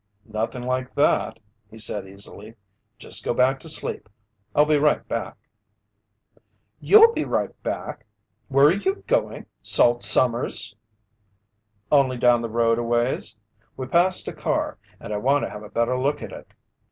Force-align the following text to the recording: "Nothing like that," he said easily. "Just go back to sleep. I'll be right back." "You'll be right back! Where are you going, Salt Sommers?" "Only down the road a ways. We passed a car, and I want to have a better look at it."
"Nothing 0.25 0.63
like 0.63 0.95
that," 0.95 1.37
he 1.69 1.77
said 1.77 2.07
easily. 2.09 2.55
"Just 2.97 3.23
go 3.23 3.35
back 3.35 3.59
to 3.59 3.69
sleep. 3.69 4.09
I'll 4.55 4.65
be 4.65 4.79
right 4.79 5.07
back." 5.07 5.37
"You'll 6.79 7.13
be 7.13 7.23
right 7.23 7.51
back! 7.61 8.07
Where 8.47 8.65
are 8.65 8.71
you 8.73 9.03
going, 9.05 9.45
Salt 9.61 10.01
Sommers?" 10.01 10.75
"Only 11.91 12.17
down 12.17 12.41
the 12.41 12.49
road 12.49 12.79
a 12.79 12.83
ways. 12.83 13.35
We 13.77 13.85
passed 13.85 14.27
a 14.27 14.33
car, 14.33 14.79
and 14.99 15.13
I 15.13 15.17
want 15.17 15.45
to 15.45 15.51
have 15.51 15.61
a 15.61 15.69
better 15.69 15.95
look 15.95 16.23
at 16.23 16.31
it." 16.31 16.51